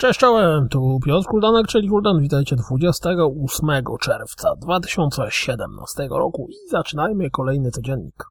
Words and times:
Cześć 0.00 0.20
czołem, 0.20 0.68
tu 0.68 0.98
Piotr 1.04 1.26
Kuldanek, 1.28 1.66
czyli 1.66 1.88
Kuldan. 1.88 2.20
Witajcie 2.20 2.56
28 2.56 3.68
czerwca 4.00 4.56
2017 4.56 6.08
roku 6.10 6.48
i 6.50 6.68
zaczynajmy 6.70 7.30
kolejny 7.30 7.70
codziennik. 7.70 8.24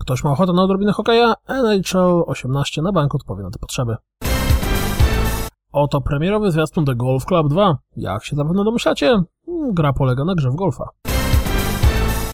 Ktoś 0.00 0.24
ma 0.24 0.30
ochotę 0.32 0.52
na 0.52 0.62
odrobinę 0.62 0.92
hokeja? 0.92 1.34
NHL 1.48 2.22
18 2.26 2.82
na 2.82 2.92
bank 2.92 3.14
odpowie 3.14 3.42
na 3.42 3.50
te 3.50 3.58
potrzeby. 3.58 3.96
Oto 5.76 6.00
premierowy 6.00 6.50
zwiastun 6.50 6.84
The 6.84 6.94
Golf 6.94 7.24
Club 7.24 7.48
2. 7.48 7.78
Jak 7.96 8.24
się 8.24 8.36
zapewne 8.36 8.64
domyślacie, 8.64 9.22
gra 9.72 9.92
polega 9.92 10.24
na 10.24 10.34
grze 10.34 10.50
w 10.50 10.54
golfa. 10.54 10.84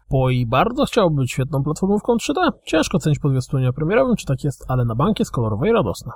Poi 0.09 0.47
bardzo 0.47 0.85
chciałby 0.85 1.17
być 1.17 1.33
świetną 1.33 1.63
platformówką 1.63 2.17
3D. 2.17 2.51
Ciężko 2.65 2.99
cenić 2.99 3.19
po 3.19 3.29
zwiastunie 3.29 3.73
premierowym, 3.73 4.17
czy 4.17 4.27
tak 4.27 4.45
jest, 4.45 4.65
ale 4.69 4.85
na 4.85 4.95
bank 4.95 5.19
jest 5.19 5.31
kolorowa 5.31 5.69
i 5.69 5.73
radosna. 5.73 6.13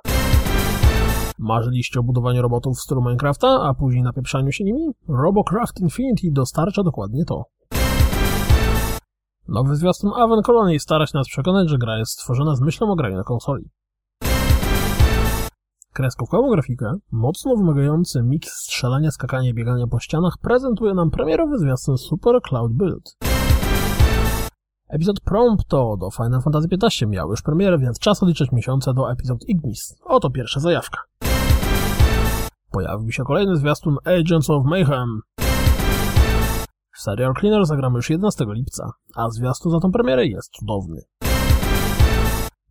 Marzyliście 1.38 2.00
o 2.00 2.02
budowaniu 2.02 2.42
robotów 2.42 2.76
w 2.76 2.80
stylu 2.80 3.02
Minecrafta, 3.02 3.48
a 3.62 3.74
później 3.74 4.02
napieprzaniu 4.02 4.52
się 4.52 4.64
nimi? 4.64 4.90
Robocraft 5.08 5.80
Infinity 5.80 6.28
dostarcza 6.32 6.82
dokładnie 6.82 7.24
to. 7.24 7.44
Nowy 9.48 9.76
zwiastun 9.76 10.10
Aven 10.16 10.42
Colony 10.42 10.78
stara 10.78 11.06
się 11.06 11.18
nas 11.18 11.28
przekonać, 11.28 11.70
że 11.70 11.78
gra 11.78 11.98
jest 11.98 12.12
stworzona 12.12 12.56
z 12.56 12.60
myślą 12.60 12.90
o 12.90 12.96
graniu 12.96 13.16
na 13.16 13.24
konsoli. 13.24 13.64
Kreskówkową 15.96 16.50
grafikę, 16.50 16.92
mocno 17.12 17.56
wymagający 17.56 18.22
miks 18.22 18.50
strzelania, 18.50 19.10
skakania 19.10 19.50
i 19.50 19.54
biegania 19.54 19.86
po 19.86 20.00
ścianach 20.00 20.34
prezentuje 20.42 20.94
nam 20.94 21.10
premierowy 21.10 21.58
zwiastun 21.58 21.98
Super 21.98 22.40
Cloud 22.48 22.72
Build. 22.72 23.16
Epizod 24.88 25.20
Prompto 25.20 25.96
do 26.00 26.10
Final 26.10 26.42
Fantasy 26.42 26.68
XV 26.72 27.06
miał 27.06 27.30
już 27.30 27.42
premierę, 27.42 27.78
więc 27.78 27.98
czas 27.98 28.22
odliczyć 28.22 28.52
miesiące 28.52 28.94
do 28.94 29.12
epizod 29.12 29.48
Ignis. 29.48 29.94
Oto 30.04 30.30
pierwsza 30.30 30.60
zajawka. 30.60 31.00
Pojawił 32.70 33.12
się 33.12 33.24
kolejny 33.24 33.56
zwiastun 33.56 33.96
Agents 34.04 34.50
of 34.50 34.64
Mayhem. 34.64 35.20
Serial 36.96 37.34
Cleaner 37.40 37.66
zagramy 37.66 37.96
już 37.96 38.10
11 38.10 38.44
lipca, 38.48 38.90
a 39.14 39.30
zwiastun 39.30 39.72
za 39.72 39.80
tą 39.80 39.92
premierę 39.92 40.26
jest 40.26 40.50
cudowny. 40.52 41.02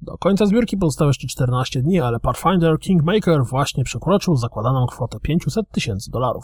Do 0.05 0.17
końca 0.17 0.45
zbiórki 0.45 0.77
pozostało 0.77 1.09
jeszcze 1.09 1.27
14 1.27 1.81
dni, 1.81 1.99
ale 1.99 2.19
Pathfinder 2.19 2.79
Kingmaker 2.79 3.45
właśnie 3.45 3.83
przekroczył 3.83 4.35
zakładaną 4.35 4.85
kwotę 4.85 5.19
500 5.19 5.71
tysięcy 5.71 6.11
dolarów. 6.11 6.43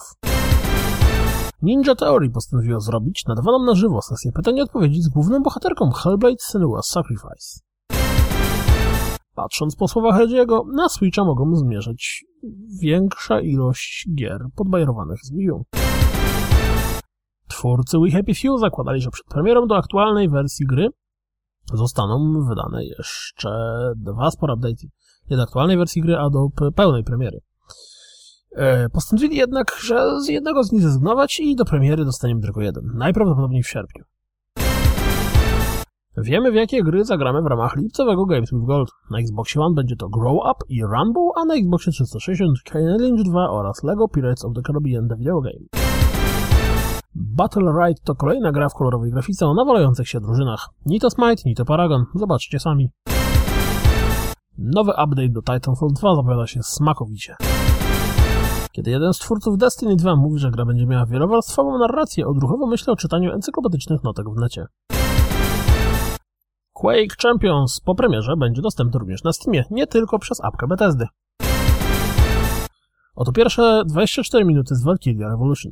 Ninja 1.61 1.95
Theory 1.95 2.29
postanowiło 2.29 2.79
zrobić 2.79 3.25
nadawaną 3.27 3.65
na 3.65 3.75
żywo 3.75 4.01
sesję 4.01 4.31
pytań 4.31 4.57
i 4.57 4.61
odpowiedzi 4.61 5.01
z 5.01 5.09
główną 5.09 5.39
bohaterką 5.39 5.91
Hellblade 5.91 6.43
Senua's 6.51 6.83
Sacrifice. 6.83 7.59
Patrząc 9.35 9.75
po 9.75 9.87
słowach 9.87 10.21
Reggie'ego, 10.21 10.61
na 10.75 10.89
Switcha 10.89 11.23
mogą 11.23 11.55
zmierzyć 11.55 12.25
większa 12.81 13.41
ilość 13.41 14.07
gier 14.15 14.41
podbajerowanych 14.55 15.19
z 15.23 15.31
Wii 15.31 15.51
U. 15.51 15.63
Twórcy 17.47 17.97
We 17.99 18.11
Happy 18.11 18.33
Few 18.33 18.59
zakładali, 18.59 19.01
że 19.01 19.09
przed 19.09 19.25
premierą 19.25 19.67
do 19.67 19.77
aktualnej 19.77 20.29
wersji 20.29 20.65
gry 20.65 20.89
zostaną 21.73 22.45
wydane 22.49 22.85
jeszcze 22.85 23.49
dwa 23.95 24.31
spore 24.31 24.53
update'y. 24.53 24.87
Nie 25.29 25.37
do 25.37 25.43
aktualnej 25.43 25.77
wersji 25.77 26.01
gry, 26.01 26.17
a 26.17 26.29
do 26.29 26.47
pełnej 26.75 27.03
premiery. 27.03 27.41
E, 28.55 28.89
postanowili 28.89 29.35
jednak, 29.35 29.75
że 29.83 30.21
z 30.21 30.27
jednego 30.27 30.63
z 30.63 30.71
nich 30.71 30.81
zrezygnować 30.81 31.39
i 31.39 31.55
do 31.55 31.65
premiery 31.65 32.05
dostaniemy 32.05 32.41
tylko 32.41 32.61
jeden. 32.61 32.83
Najprawdopodobniej 32.95 33.63
w 33.63 33.69
sierpniu. 33.69 34.03
Wiemy 36.17 36.51
w 36.51 36.55
jakie 36.55 36.83
gry 36.83 37.05
zagramy 37.05 37.41
w 37.41 37.45
ramach 37.45 37.75
lipcowego 37.75 38.25
Games 38.25 38.51
with 38.51 38.65
Gold. 38.65 38.89
Na 39.11 39.19
Xboxie 39.19 39.61
One 39.61 39.75
będzie 39.75 39.95
to 39.95 40.09
Grow 40.09 40.35
Up 40.35 40.65
i 40.69 40.83
Rumble, 40.83 41.29
a 41.35 41.45
na 41.45 41.55
Xboxie 41.55 41.91
360 41.91 42.59
Kane 42.65 42.97
Lynch 42.97 43.23
2 43.25 43.49
oraz 43.49 43.83
LEGO 43.83 44.07
Pirates 44.07 44.45
of 44.45 44.53
the 44.55 44.61
Caribbean 44.61 45.07
The 45.07 45.15
Video 45.15 45.41
Game. 45.41 45.80
Battle 47.15 47.73
Ride 47.79 48.01
to 48.03 48.15
kolejna 48.15 48.51
gra 48.51 48.69
w 48.69 48.73
kolorowej 48.73 49.11
grafice 49.11 49.47
o 49.47 49.53
nawalających 49.53 50.09
się 50.09 50.19
drużynach. 50.19 50.69
Ni 50.85 50.99
to 50.99 51.09
Smite, 51.09 51.41
ni 51.45 51.55
to 51.55 51.65
Paragon. 51.65 52.05
Zobaczcie 52.15 52.59
sami. 52.59 52.89
Nowy 54.57 54.91
update 54.91 55.29
do 55.29 55.41
Titanfall 55.41 55.89
2 55.93 56.15
zapowiada 56.15 56.47
się 56.47 56.63
smakowicie. 56.63 57.35
Kiedy 58.71 58.91
jeden 58.91 59.13
z 59.13 59.19
twórców 59.19 59.57
Destiny 59.57 59.95
2 59.95 60.15
mówi, 60.15 60.39
że 60.39 60.51
gra 60.51 60.65
będzie 60.65 60.85
miała 60.85 61.05
wielowarstwową 61.05 61.77
narrację, 61.77 62.27
odruchowo 62.27 62.67
myślę 62.67 62.93
o 62.93 62.95
czytaniu 62.95 63.31
encyklopedycznych 63.31 64.03
notek 64.03 64.25
w 64.29 64.39
necie. 64.39 64.65
Quake 66.73 67.15
Champions 67.23 67.79
po 67.85 67.95
premierze 67.95 68.37
będzie 68.37 68.61
dostępny 68.61 68.99
również 68.99 69.23
na 69.23 69.33
Steamie, 69.33 69.63
nie 69.71 69.87
tylko 69.87 70.19
przez 70.19 70.43
apkę 70.43 70.67
Bethesdy. 70.67 71.07
Oto 73.15 73.31
pierwsze 73.31 73.83
24 73.85 74.45
minuty 74.45 74.75
z 74.75 74.83
Valkyria 74.83 75.27
Revolution. 75.27 75.71